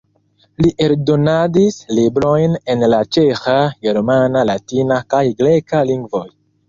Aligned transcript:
Li 0.65 0.69
eldonadis 0.85 1.77
librojn 1.99 2.57
en 2.75 2.87
la 2.95 3.01
ĉeĥa, 3.17 3.55
germana, 3.89 4.43
latina 4.53 4.99
kaj 5.17 5.25
greka 5.43 5.85
lingvoj. 5.93 6.25